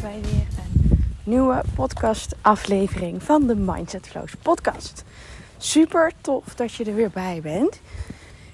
[0.00, 5.04] bij weer een nieuwe podcast-aflevering van de Mindset Flows podcast.
[5.58, 7.80] Super tof dat je er weer bij bent.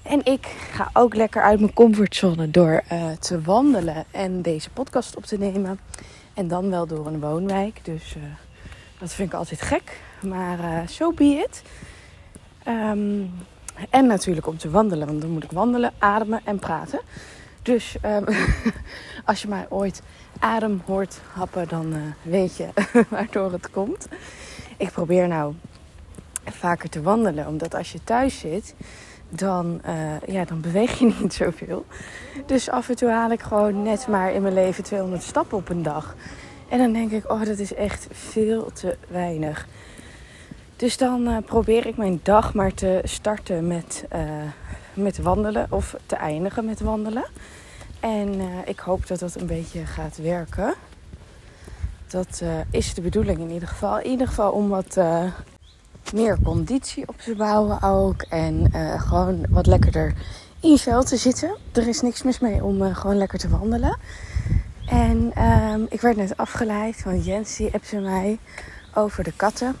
[0.03, 5.15] En ik ga ook lekker uit mijn comfortzone door uh, te wandelen en deze podcast
[5.15, 5.79] op te nemen.
[6.33, 7.79] En dan wel door een woonwijk.
[7.85, 8.23] Dus uh,
[8.99, 9.99] dat vind ik altijd gek.
[10.21, 11.61] Maar zo uh, so be it.
[12.67, 13.31] Um,
[13.89, 16.99] en natuurlijk om te wandelen, want dan moet ik wandelen, ademen en praten.
[17.67, 18.23] Dus um,
[19.25, 20.01] als je mij ooit
[20.39, 22.67] adem hoort happen, dan uh, weet je
[23.09, 24.07] waardoor het komt.
[24.77, 25.53] Ik probeer nou
[26.45, 28.75] vaker te wandelen, omdat als je thuis zit,
[29.29, 31.85] dan, uh, ja, dan beweeg je niet zoveel.
[32.45, 35.69] Dus af en toe haal ik gewoon net maar in mijn leven 200 stappen op
[35.69, 36.15] een dag.
[36.69, 39.67] En dan denk ik, oh, dat is echt veel te weinig.
[40.75, 44.05] Dus dan uh, probeer ik mijn dag maar te starten met,
[44.97, 47.25] met wandelen of te eindigen met wandelen.
[47.99, 50.73] En uh, ik hoop dat dat een beetje gaat werken.
[52.07, 53.99] Dat is de bedoeling in ieder geval.
[53.99, 54.97] In ieder geval om wat
[56.13, 58.21] meer conditie op te bouwen ook.
[58.21, 60.13] En gewoon wat lekkerder
[60.59, 61.55] in je vel te zitten.
[61.71, 63.97] Er is niks mis mee om gewoon lekker te wandelen.
[64.85, 68.39] En um, ik werd net afgeleid, want Jens die appte mij
[68.93, 69.75] over de katten.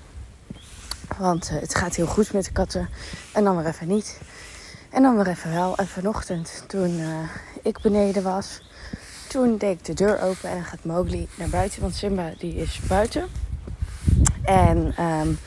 [1.17, 2.89] Want het gaat heel goed met de katten.
[3.33, 4.19] En dan weer even niet.
[4.97, 5.77] En dan weer even wel.
[5.77, 7.07] En vanochtend, toen uh,
[7.61, 8.61] ik beneden was,
[9.27, 11.81] toen deed ik de deur open en gaat Mowgli naar buiten.
[11.81, 13.27] Want Simba die is buiten.
[14.43, 15.39] En um,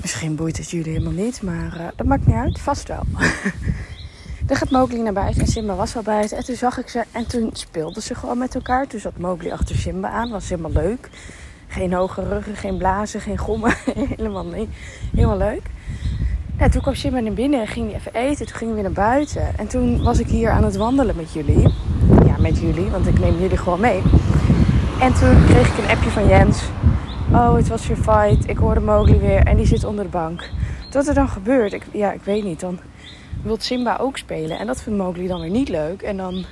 [0.00, 2.60] misschien boeit het jullie helemaal niet, maar uh, dat maakt niet uit.
[2.60, 3.02] Vast wel.
[4.46, 6.36] dan gaat Mowgli naar buiten en Simba was al buiten.
[6.36, 8.86] En toen zag ik ze en toen speelden ze gewoon met elkaar.
[8.86, 10.30] Toen zat Mowgli achter Simba aan.
[10.30, 11.10] Was helemaal leuk.
[11.68, 13.74] Geen hoge ruggen, geen blazen, geen gommen.
[14.16, 14.68] Helemaal niet.
[15.14, 15.62] Helemaal leuk.
[16.58, 18.46] Toen kwam Simba naar binnen en ging hij even eten.
[18.46, 19.58] Toen gingen we weer naar buiten.
[19.58, 21.68] En toen was ik hier aan het wandelen met jullie.
[22.26, 24.02] Ja, met jullie, want ik neem jullie gewoon mee.
[25.00, 26.62] En toen kreeg ik een appje van Jens.
[27.32, 28.48] Oh, het was weer fight.
[28.48, 30.50] Ik hoorde Mowgli weer en die zit onder de bank.
[30.92, 32.60] Wat er dan gebeurt, ik, ja, ik weet niet.
[32.60, 32.78] Dan
[33.42, 34.58] wil Simba ook spelen.
[34.58, 36.02] En dat vindt Mowgli dan weer niet leuk.
[36.02, 36.44] En dan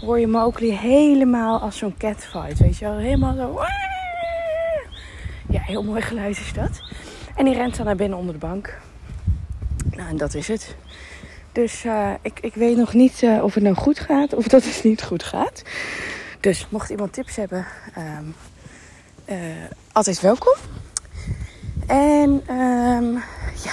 [0.00, 2.58] hoor je Mowgli helemaal als zo'n catfight.
[2.58, 3.60] Weet je wel, helemaal zo...
[5.48, 6.82] Ja, heel mooi geluid is dat.
[7.34, 8.80] En die rent dan naar binnen onder de bank.
[9.98, 10.74] Nou, en dat is het.
[11.52, 14.64] Dus uh, ik, ik weet nog niet uh, of het nou goed gaat of dat
[14.64, 15.62] het niet goed gaat.
[16.40, 17.66] Dus mocht iemand tips hebben,
[17.98, 18.34] um,
[19.26, 19.36] uh,
[19.92, 20.56] altijd welkom.
[21.86, 23.12] En um,
[23.64, 23.72] ja,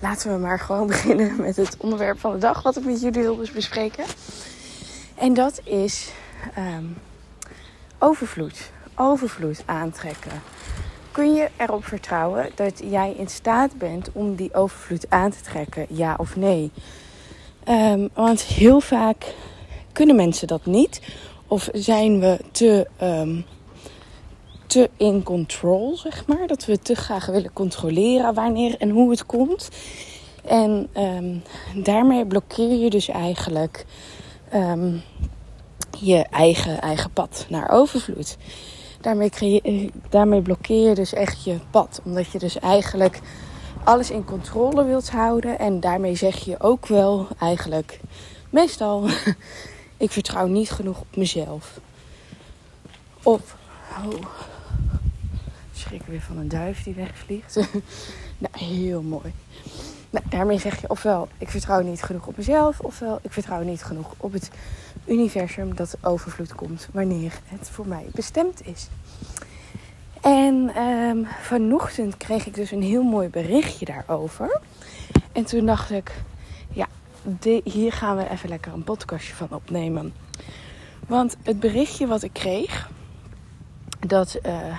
[0.00, 3.22] laten we maar gewoon beginnen met het onderwerp van de dag wat ik met jullie
[3.22, 4.04] wil dus bespreken.
[5.14, 6.10] En dat is
[6.58, 6.96] um,
[7.98, 8.70] overvloed.
[8.94, 10.42] Overvloed aantrekken
[11.14, 15.86] kun je erop vertrouwen dat jij in staat bent om die overvloed aan te trekken,
[15.88, 16.70] ja of nee?
[17.68, 19.34] Um, want heel vaak
[19.92, 21.00] kunnen mensen dat niet.
[21.46, 23.44] Of zijn we te, um,
[24.66, 26.46] te in control, zeg maar.
[26.46, 29.68] Dat we te graag willen controleren wanneer en hoe het komt.
[30.44, 31.42] En um,
[31.82, 33.84] daarmee blokkeer je dus eigenlijk
[35.98, 38.36] je eigen, eigen pad naar overvloed.
[39.04, 42.00] Daarmee, creëer, daarmee blokkeer je dus echt je pad.
[42.04, 43.20] Omdat je dus eigenlijk
[43.82, 45.58] alles in controle wilt houden.
[45.58, 48.00] En daarmee zeg je ook wel eigenlijk
[48.50, 49.08] meestal:
[49.96, 51.80] ik vertrouw niet genoeg op mezelf.
[53.22, 53.56] Of,
[54.04, 54.22] oh,
[55.74, 57.54] schrik weer van een duif die wegvliegt.
[58.42, 59.32] nou, heel mooi.
[60.10, 63.82] Nou, daarmee zeg je ofwel ik vertrouw niet genoeg op mezelf, ofwel ik vertrouw niet
[63.82, 64.50] genoeg op het
[65.06, 68.88] universum dat overvloed komt wanneer het voor mij bestemd is.
[70.20, 74.60] En um, vanochtend kreeg ik dus een heel mooi berichtje daarover.
[75.32, 76.12] En toen dacht ik,
[76.72, 76.86] ja,
[77.64, 80.12] hier gaan we even lekker een podcastje van opnemen.
[81.06, 82.90] Want het berichtje wat ik kreeg,
[84.00, 84.38] dat.
[84.46, 84.78] Uh,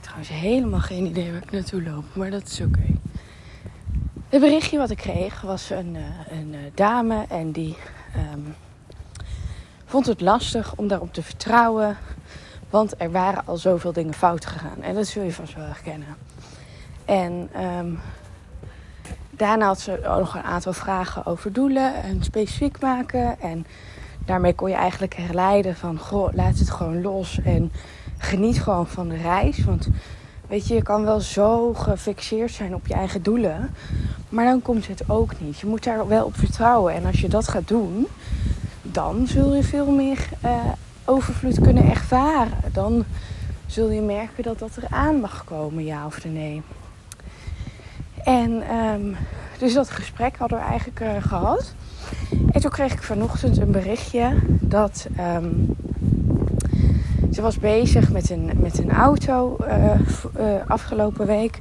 [0.00, 2.86] trouwens helemaal geen idee waar ik naartoe loop, maar dat is oké.
[4.28, 6.02] Het berichtje wat ik kreeg was een, uh,
[6.38, 7.76] een uh, dame en die
[8.32, 8.54] um,
[9.90, 11.96] vond het lastig om daarop te vertrouwen.
[12.70, 14.82] Want er waren al zoveel dingen fout gegaan.
[14.82, 16.16] En dat zul je vast wel herkennen.
[17.04, 17.98] En um,
[19.30, 23.40] daarna had ze ook nog een aantal vragen over doelen en specifiek maken.
[23.40, 23.66] En
[24.24, 27.72] daarmee kon je eigenlijk herleiden van, goh, laat het gewoon los en
[28.18, 29.64] geniet gewoon van de reis.
[29.64, 29.88] Want
[30.48, 33.74] weet je, je kan wel zo gefixeerd zijn op je eigen doelen,
[34.28, 35.58] maar dan komt het ook niet.
[35.58, 36.94] Je moet daar wel op vertrouwen.
[36.94, 38.06] En als je dat gaat doen,
[38.92, 40.50] dan zul je veel meer uh,
[41.04, 42.58] overvloed kunnen ervaren.
[42.72, 43.04] Dan
[43.66, 46.62] zul je merken dat dat eraan mag komen, ja of nee.
[48.24, 49.16] En um,
[49.58, 51.74] dus dat gesprek hadden we eigenlijk uh, gehad.
[52.52, 55.76] En toen kreeg ik vanochtend een berichtje dat um,
[57.32, 61.58] Ze was bezig met een, met een auto uh, afgelopen week.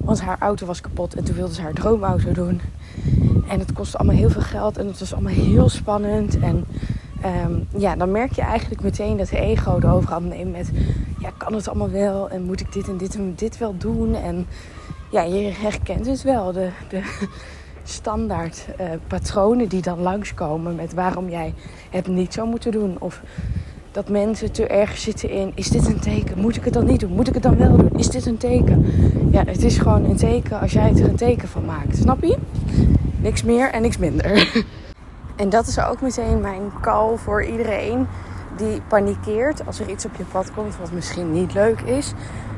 [0.00, 2.60] Want haar auto was kapot en toen wilde ze haar droomauto doen.
[3.48, 6.38] En het kostte allemaal heel veel geld en het was allemaal heel spannend.
[6.38, 6.64] En
[7.46, 10.70] um, ja, dan merk je eigenlijk meteen dat ego de overhand neemt met...
[11.18, 12.30] Ja, kan het allemaal wel?
[12.30, 14.14] En moet ik dit en dit en dit wel doen?
[14.14, 14.46] En
[15.10, 17.02] ja, je herkent dus wel de, de
[17.82, 21.54] standaard uh, patronen die dan langskomen met waarom jij
[21.90, 22.96] het niet zou moeten doen.
[22.98, 23.22] Of
[23.92, 26.38] dat mensen te erg zitten in: is dit een teken?
[26.38, 27.12] Moet ik het dan niet doen?
[27.12, 27.90] Moet ik het dan wel doen?
[27.96, 28.86] Is dit een teken?
[29.30, 31.96] Ja, het is gewoon een teken als jij er een teken van maakt.
[31.96, 32.36] Snap je?
[33.16, 34.26] Niks meer en niks minder.
[35.38, 38.06] En dat is ook meteen mijn call voor iedereen
[38.56, 42.12] die panikeert als er iets op je pad komt wat misschien niet leuk is.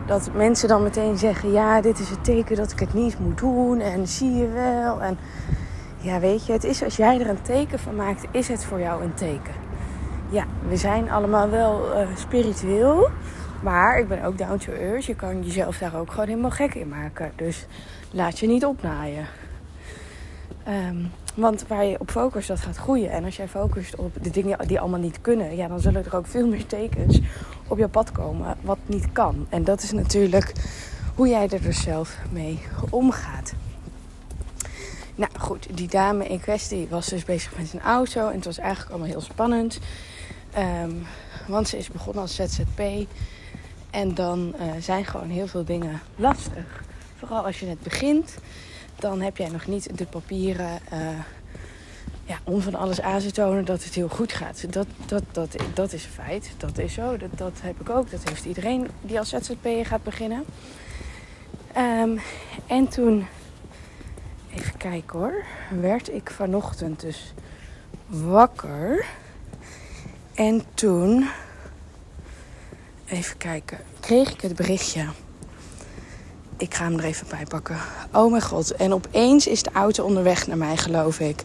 [0.06, 3.38] Dat mensen dan meteen zeggen: Ja, dit is het teken dat ik het niet moet
[3.38, 3.81] doen.
[3.81, 5.03] En zie je wel.
[5.03, 5.19] En
[5.99, 8.81] ja, weet je, het is als jij er een teken van maakt, is het voor
[8.81, 9.59] jou een teken.
[10.31, 13.09] Ja, we zijn allemaal wel uh, spiritueel.
[13.62, 15.05] Maar ik ben ook down to earth.
[15.05, 17.32] Je kan jezelf daar ook gewoon helemaal gek in maken.
[17.37, 17.67] Dus
[18.11, 19.27] laat je niet opnaaien.
[20.69, 23.11] Um, want waar je op focust, dat gaat groeien.
[23.11, 26.17] En als jij focust op de dingen die allemaal niet kunnen, ja, dan zullen er
[26.17, 27.21] ook veel meer tekens
[27.69, 29.47] op je pad komen wat niet kan.
[29.49, 30.53] En dat is natuurlijk
[31.15, 32.61] hoe jij er dus zelf mee
[32.91, 33.53] omgaat.
[35.20, 38.28] Nou goed, die dame in kwestie was dus bezig met een auto.
[38.28, 39.78] En het was eigenlijk allemaal heel spannend.
[40.58, 41.06] Um,
[41.46, 42.81] want ze is begonnen als ZZP.
[43.90, 46.84] En dan uh, zijn gewoon heel veel dingen lastig.
[47.19, 48.34] Vooral als je net begint
[49.00, 50.99] dan heb jij nog niet de papieren uh,
[52.25, 54.72] ja, om van alles aan te tonen dat het heel goed gaat.
[54.72, 56.50] Dat, dat, dat, dat is een feit.
[56.56, 57.17] Dat is zo.
[57.17, 58.11] Dat, dat heb ik ook.
[58.11, 60.44] Dat heeft iedereen die als ZZP'er gaat beginnen.
[61.76, 62.20] Um,
[62.67, 63.26] en toen,
[64.81, 65.44] kijken hoor,
[65.81, 67.32] werd ik vanochtend dus
[68.06, 69.05] wakker.
[70.35, 71.29] En toen,
[73.06, 75.05] even kijken, kreeg ik het berichtje
[76.61, 77.77] ik ga hem er even bij pakken.
[78.12, 78.71] Oh mijn god.
[78.71, 81.43] En opeens is de auto onderweg naar mij, geloof ik.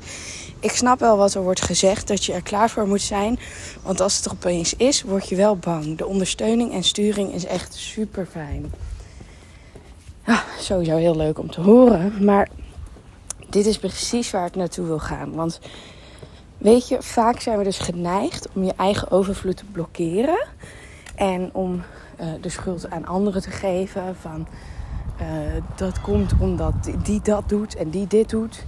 [0.60, 3.40] Ik snap wel wat er wordt gezegd, dat je er klaar voor moet zijn.
[3.84, 5.98] Want als het er opeens is, word je wel bang.
[5.98, 8.74] De ondersteuning en sturing is echt super fijn.
[10.26, 12.24] Ah, sowieso heel leuk om te horen.
[12.26, 12.50] Maar
[13.50, 15.34] dit is precies waar ik naartoe wil gaan.
[15.34, 15.60] Want
[16.58, 20.48] weet je, vaak zijn we dus geneigd om je eigen overvloed te blokkeren.
[21.16, 21.82] En om
[22.22, 24.16] uh, de schuld aan anderen te geven.
[24.16, 24.48] Van
[25.22, 25.28] uh,
[25.76, 28.66] dat komt omdat die dat doet en die dit doet.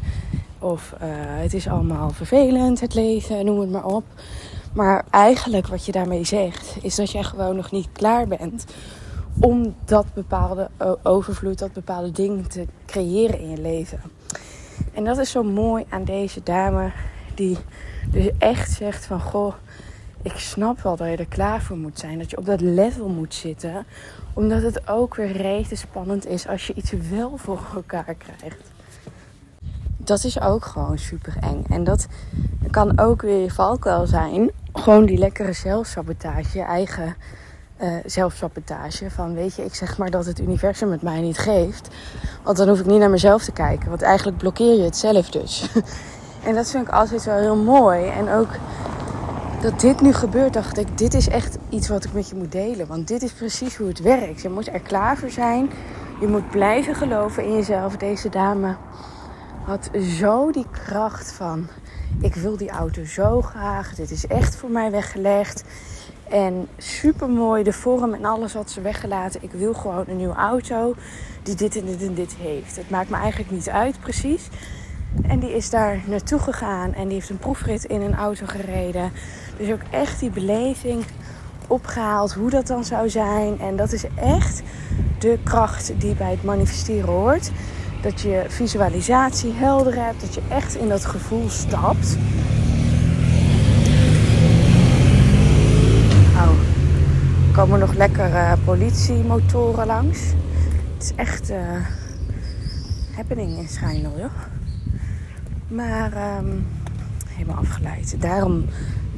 [0.60, 1.08] Of uh,
[1.42, 4.04] het is allemaal vervelend, het leven, noem het maar op.
[4.74, 8.66] Maar eigenlijk wat je daarmee zegt, is dat jij gewoon nog niet klaar bent
[9.40, 10.70] om dat bepaalde
[11.04, 14.02] overvloed, dat bepaalde ding te creëren in je leven.
[14.94, 16.92] En dat is zo mooi aan deze dame,
[17.36, 17.58] die
[18.12, 19.54] dus echt zegt van goh,
[20.22, 22.18] ik snap wel dat je er klaar voor moet zijn.
[22.18, 23.86] Dat je op dat level moet zitten.
[24.34, 28.72] Omdat het ook weer rete spannend is als je iets wel voor elkaar krijgt.
[29.98, 31.64] Dat is ook gewoon super eng.
[31.70, 32.08] En dat
[32.72, 34.52] kan ook weer je valkuil zijn.
[34.74, 36.58] Gewoon die lekkere zelfsabotage.
[36.58, 37.16] Je eigen
[37.82, 39.12] uh, zelfsabotage.
[39.12, 41.88] Van weet je, ik zeg maar dat het universum het mij niet geeft.
[42.44, 43.90] Want dan hoef ik niet naar mezelf te kijken.
[43.90, 45.70] Want eigenlijk blokkeer je het zelf dus.
[46.48, 48.08] en dat vind ik altijd wel heel mooi.
[48.08, 48.50] En ook
[49.62, 52.52] dat dit nu gebeurt, dacht ik, dit is echt iets wat ik met je moet
[52.52, 52.88] delen.
[52.88, 54.42] Want dit is precies hoe het werkt.
[54.42, 55.70] Je moet er klaar voor zijn.
[56.20, 57.98] Je moet blijven geloven in jezelf.
[57.98, 58.76] Deze dame
[59.66, 61.68] had zo die kracht van...
[62.22, 63.96] Ik wil die auto zo graag.
[63.96, 65.64] Dit is echt voor mij weggelegd.
[66.30, 69.44] En super mooi, de vorm en alles had ze weggelaten.
[69.44, 70.96] Ik wil gewoon een nieuwe auto
[71.44, 72.76] die dit en dit en dit heeft.
[72.76, 74.50] Het maakt me eigenlijk niet uit precies.
[75.28, 79.12] En die is daar naartoe gegaan en die heeft een proefrit in een auto gereden.
[79.58, 81.04] Dus ook echt die beleving
[81.68, 83.60] opgehaald hoe dat dan zou zijn.
[83.60, 84.62] En dat is echt
[85.20, 87.52] de kracht die bij het manifesteren hoort.
[88.02, 92.18] Dat je visualisatie helder hebt, dat je echt in dat gevoel stapt.
[96.36, 96.60] Oh,
[97.47, 100.20] er komen nog lekker uh, politiemotoren langs.
[100.94, 101.58] Het is echt uh,
[103.16, 104.32] happening in Schijnel, joh.
[105.68, 106.68] Maar um,
[107.28, 108.16] helemaal afgeleid.
[108.22, 108.66] Daarom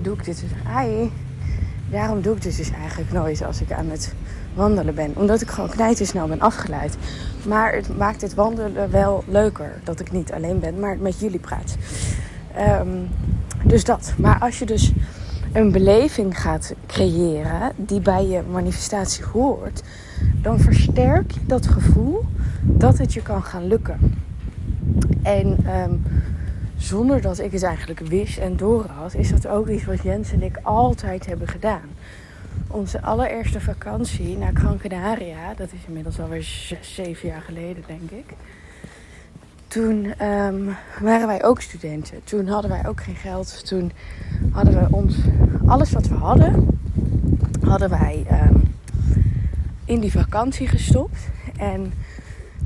[0.01, 0.49] doe ik dit dus.
[1.89, 4.13] Daarom doe ik dus eigenlijk nooit als ik aan het
[4.53, 5.11] wandelen ben.
[5.15, 6.97] Omdat ik gewoon snel ben afgeleid.
[7.47, 9.71] Maar het maakt het wandelen wel leuker.
[9.83, 11.75] Dat ik niet alleen ben, maar met jullie praat.
[12.81, 13.07] Um,
[13.63, 14.13] dus dat.
[14.17, 14.93] Maar als je dus
[15.53, 19.83] een beleving gaat creëren die bij je manifestatie hoort,
[20.41, 22.25] dan versterk je dat gevoel
[22.61, 23.99] dat het je kan gaan lukken.
[25.23, 26.03] En um,
[26.77, 30.31] zonder dat ik het eigenlijk wist en door had, is dat ook iets wat Jens
[30.31, 31.89] en ik altijd hebben gedaan.
[32.67, 38.11] onze allereerste vakantie naar Gran Canaria, dat is inmiddels alweer zes, zeven jaar geleden, denk
[38.11, 38.33] ik.
[39.69, 40.63] Toen ehm,
[41.01, 42.23] waren wij ook studenten.
[42.23, 43.67] Toen hadden wij ook geen geld.
[43.67, 43.91] Toen
[44.51, 45.15] hadden we ons,
[45.65, 46.67] alles wat we hadden,
[47.63, 48.55] hadden wij ehm,
[49.85, 51.19] in die vakantie gestopt.
[51.57, 51.93] En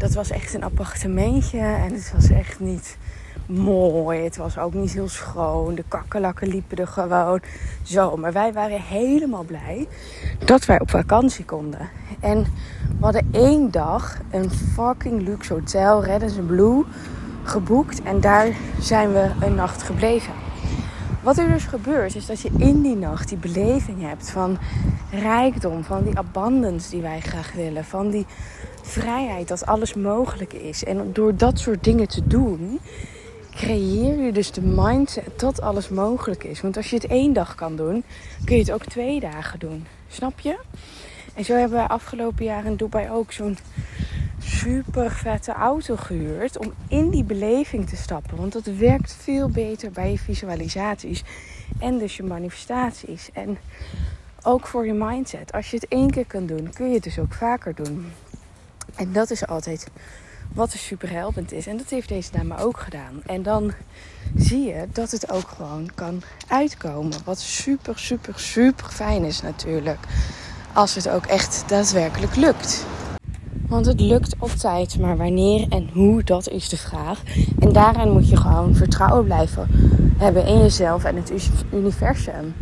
[0.03, 1.59] dat was echt een appartementje.
[1.59, 2.97] En het was echt niet
[3.45, 4.23] mooi.
[4.23, 5.75] Het was ook niet heel schoon.
[5.75, 7.39] De kakkelakken liepen er gewoon
[7.83, 8.17] zo.
[8.17, 9.87] Maar wij waren helemaal blij
[10.45, 11.89] dat wij op vakantie konden.
[12.19, 12.43] En
[12.99, 16.83] we hadden één dag een fucking luxe hotel, Reddens Blue,
[17.43, 18.01] geboekt.
[18.01, 18.47] En daar
[18.79, 20.33] zijn we een nacht gebleven.
[21.21, 24.57] Wat er dus gebeurt, is dat je in die nacht die beleving hebt van
[25.11, 28.25] rijkdom, van die abundance die wij graag willen, van die
[28.83, 30.83] vrijheid dat alles mogelijk is.
[30.83, 32.79] En door dat soort dingen te doen,
[33.51, 36.61] creëer je dus de mindset dat alles mogelijk is.
[36.61, 38.03] Want als je het één dag kan doen,
[38.45, 39.85] kun je het ook twee dagen doen.
[40.07, 40.59] Snap je?
[41.33, 43.57] En zo hebben wij afgelopen jaar in Dubai ook zo'n
[44.39, 48.37] super vette auto gehuurd om in die beleving te stappen.
[48.37, 51.23] Want dat werkt veel beter bij je visualisaties
[51.79, 53.29] en dus je manifestaties.
[53.33, 53.57] En
[54.43, 55.51] ook voor je mindset.
[55.51, 58.05] Als je het één keer kan doen, kun je het dus ook vaker doen.
[58.95, 59.87] En dat is altijd
[60.53, 61.67] wat er super helpend is.
[61.67, 63.21] En dat heeft deze dame ook gedaan.
[63.25, 63.73] En dan
[64.35, 67.17] zie je dat het ook gewoon kan uitkomen.
[67.25, 69.99] Wat super, super, super fijn is natuurlijk.
[70.73, 72.85] Als het ook echt daadwerkelijk lukt.
[73.67, 77.21] Want het lukt altijd, maar wanneer en hoe, dat is de vraag.
[77.59, 79.67] En daarin moet je gewoon vertrouwen blijven
[80.17, 81.31] hebben in jezelf en het
[81.73, 82.53] universum.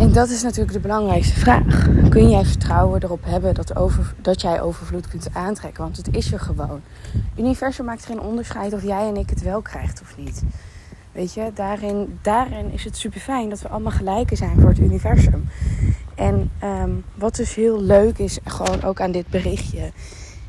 [0.00, 1.88] En dat is natuurlijk de belangrijkste vraag.
[2.08, 5.82] Kun jij vertrouwen erop hebben dat, over, dat jij overvloed kunt aantrekken?
[5.82, 6.80] Want het is er gewoon.
[7.12, 10.42] Het universum maakt geen onderscheid of jij en ik het wel krijgt of niet.
[11.12, 14.78] Weet je, daarin, daarin is het super fijn dat we allemaal gelijken zijn voor het
[14.78, 15.48] universum.
[16.14, 19.92] En ehm, wat dus heel leuk is, gewoon ook aan dit berichtje,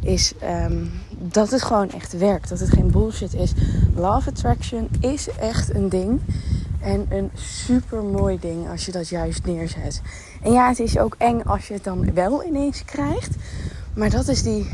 [0.01, 0.85] is ehm,
[1.17, 2.49] dat het gewoon echt werkt.
[2.49, 3.53] Dat het geen bullshit is.
[3.95, 6.21] Love attraction is echt een ding.
[6.81, 10.01] En een super mooi ding als je dat juist neerzet.
[10.41, 13.35] En ja, het is ook eng als je het dan wel ineens krijgt.
[13.93, 14.69] Maar dat is die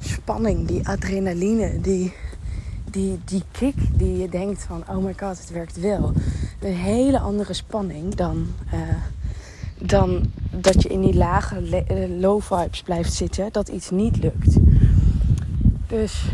[0.00, 2.12] spanning, die adrenaline, die,
[2.90, 4.84] die, die kick die je denkt van...
[4.88, 6.12] oh my god, het werkt wel.
[6.60, 8.80] Een hele andere spanning dan, uh,
[9.78, 13.52] dan dat je in die lage eh, low vibes blijft zitten.
[13.52, 14.56] Dat iets niet lukt.
[15.86, 16.24] Dus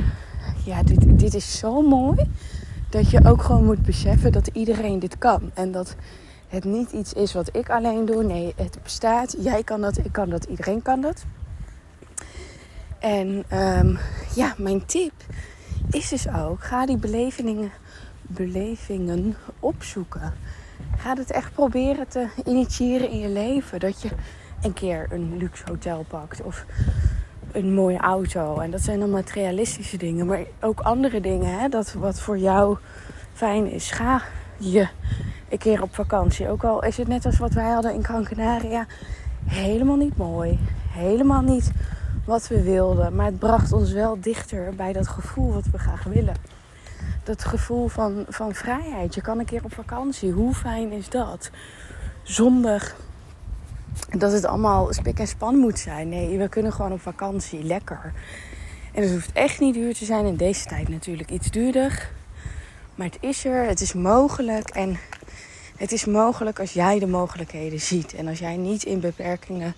[0.65, 2.27] ja, dit, dit is zo mooi
[2.89, 5.51] dat je ook gewoon moet beseffen dat iedereen dit kan.
[5.55, 5.97] En dat
[6.49, 8.25] het niet iets is wat ik alleen doe.
[8.25, 9.37] Nee, het bestaat.
[9.39, 11.25] Jij kan dat, ik kan dat, iedereen kan dat.
[12.99, 13.99] En um,
[14.35, 15.13] ja, mijn tip
[15.91, 17.71] is dus ook: ga die belevingen,
[18.23, 20.33] belevingen opzoeken.
[20.97, 23.81] Ga het echt proberen te initiëren in je leven.
[23.81, 24.09] Dat je
[24.63, 26.43] een keer een luxe hotel pakt.
[26.43, 26.65] Of
[27.57, 28.59] een mooie auto.
[28.59, 30.27] En dat zijn dan materialistische dingen.
[30.27, 31.59] Maar ook andere dingen.
[31.59, 31.69] Hè?
[31.69, 32.77] Dat wat voor jou
[33.33, 33.91] fijn is.
[33.91, 34.23] Ga
[34.57, 34.89] je
[35.49, 36.49] een keer op vakantie.
[36.49, 38.87] Ook al is het net als wat wij hadden in Gran Canaria.
[39.45, 40.59] Helemaal niet mooi.
[40.91, 41.73] Helemaal niet
[42.25, 43.15] wat we wilden.
[43.15, 46.35] Maar het bracht ons wel dichter bij dat gevoel wat we graag willen.
[47.25, 49.15] Dat gevoel van, van vrijheid.
[49.15, 50.33] Je kan een keer op vakantie.
[50.33, 51.51] Hoe fijn is dat?
[52.23, 52.95] Zonder
[54.19, 56.09] dat het allemaal spik en span moet zijn.
[56.09, 57.63] Nee, we kunnen gewoon op vakantie.
[57.63, 58.13] Lekker.
[58.93, 60.27] En het hoeft echt niet duur te zijn.
[60.27, 62.11] In deze tijd natuurlijk iets duurder.
[62.95, 63.65] Maar het is er.
[63.65, 64.71] Het is mogelijk.
[64.71, 64.99] En
[65.77, 68.15] het is mogelijk als jij de mogelijkheden ziet.
[68.15, 69.75] En als jij niet in beperkingen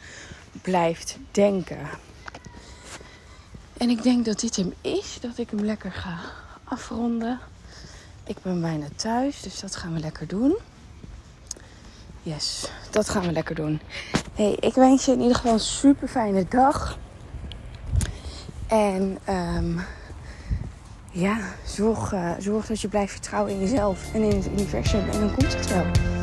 [0.62, 1.78] blijft denken.
[3.76, 5.18] En ik denk dat dit hem is.
[5.20, 6.18] Dat ik hem lekker ga
[6.64, 7.38] afronden.
[8.24, 9.42] Ik ben bijna thuis.
[9.42, 10.56] Dus dat gaan we lekker doen.
[12.22, 13.80] Yes, dat gaan we lekker doen.
[14.34, 16.98] Hey, ik wens je in ieder geval een super fijne dag.
[18.66, 19.80] En um,
[21.10, 25.08] ja, zorg, uh, zorg dat je blijft vertrouwen in jezelf en in het universum.
[25.10, 26.17] En dan komt het wel.